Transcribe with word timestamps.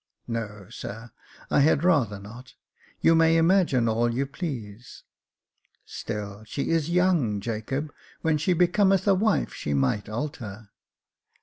"No, 0.27 0.65
sir, 0.71 1.11
I 1.51 1.59
had 1.59 1.83
rather 1.83 2.17
not. 2.19 2.55
You 3.01 3.13
may 3.13 3.37
imagine 3.37 3.87
all 3.87 4.11
you 4.11 4.25
please."" 4.25 5.03
Still 5.85 6.41
she 6.43 6.71
is 6.71 6.89
young, 6.89 7.39
Jacob; 7.39 7.93
when 8.23 8.39
she 8.39 8.53
becometh 8.53 9.07
a 9.07 9.13
wife 9.13 9.53
she 9.53 9.75
might 9.75 10.09
alter." 10.09 10.69